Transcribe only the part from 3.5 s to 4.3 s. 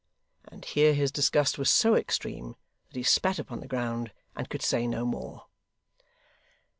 the ground,